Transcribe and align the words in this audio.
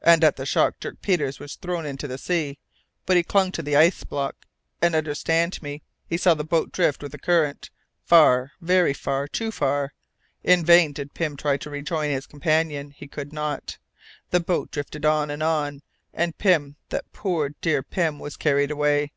At 0.00 0.36
the 0.36 0.46
shock 0.46 0.80
Dirk 0.80 1.02
Peters 1.02 1.38
was 1.38 1.54
thrown 1.56 1.84
into 1.84 2.08
the 2.08 2.16
sea, 2.16 2.58
but 3.04 3.18
he 3.18 3.22
clung 3.22 3.52
to 3.52 3.62
the 3.62 3.76
ice 3.76 4.02
block, 4.02 4.46
and 4.80 4.94
understand 4.94 5.60
me, 5.62 5.82
he 6.06 6.16
saw 6.16 6.32
the 6.32 6.42
boat 6.42 6.72
drift 6.72 7.02
with 7.02 7.12
the 7.12 7.18
current, 7.18 7.68
far, 8.02 8.52
very 8.62 8.94
far, 8.94 9.28
too 9.28 9.50
far! 9.50 9.92
In 10.42 10.64
vain 10.64 10.94
did 10.94 11.12
Pym 11.12 11.36
try 11.36 11.58
to 11.58 11.68
rejoin 11.68 12.10
his 12.10 12.26
companion, 12.26 12.92
he 12.92 13.06
could 13.06 13.30
not; 13.30 13.76
the 14.30 14.40
boat 14.40 14.70
drifted 14.70 15.04
on 15.04 15.30
and 15.30 15.42
on, 15.42 15.82
and 16.14 16.38
Pym, 16.38 16.76
that 16.88 17.12
poor 17.12 17.50
dear 17.60 17.82
Pym, 17.82 18.18
was 18.18 18.38
carried 18.38 18.70
away. 18.70 19.12